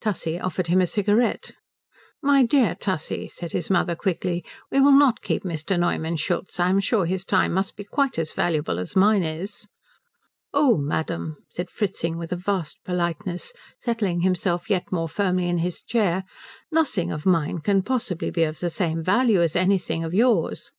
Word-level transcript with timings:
Tussie 0.00 0.40
offered 0.40 0.68
him 0.68 0.80
a 0.80 0.86
cigarette. 0.86 1.50
"My 2.22 2.42
dear 2.46 2.74
Tussie," 2.74 3.28
said 3.28 3.52
his 3.52 3.68
mother 3.68 3.94
quickly, 3.94 4.42
"we 4.72 4.80
will 4.80 4.90
not 4.90 5.20
keep 5.20 5.44
Mr. 5.44 5.78
Neumann 5.78 6.16
Schultz. 6.16 6.58
I'm 6.58 6.80
sure 6.80 7.04
his 7.04 7.26
time 7.26 7.52
must 7.52 7.76
be 7.76 7.84
quite 7.84 8.18
as 8.18 8.32
valuable 8.32 8.78
as 8.78 8.96
mine 8.96 9.22
is." 9.22 9.68
"Oh 10.54 10.78
madam," 10.78 11.36
said 11.50 11.68
Fritzing 11.68 12.16
with 12.16 12.32
a 12.32 12.36
vast 12.36 12.78
politeness, 12.86 13.52
settling 13.78 14.20
himself 14.20 14.70
yet 14.70 14.90
more 14.90 15.10
firmly 15.10 15.46
in 15.46 15.58
his 15.58 15.82
chair, 15.82 16.24
"nothing 16.72 17.12
of 17.12 17.26
mine 17.26 17.58
can 17.58 17.82
possibly 17.82 18.30
be 18.30 18.44
of 18.44 18.58
the 18.60 18.70
same 18.70 19.04
value 19.04 19.42
as 19.42 19.54
anything 19.54 20.02
of 20.04 20.14
yours." 20.14 20.72